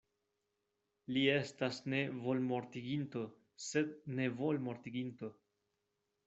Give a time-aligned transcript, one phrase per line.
[1.17, 3.21] Li estas ne volmortiginto
[3.67, 5.33] sed nevolmortiginto.